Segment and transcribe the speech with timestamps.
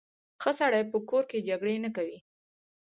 [0.41, 2.17] ښه سړی په کور کې جګړې نه کوي.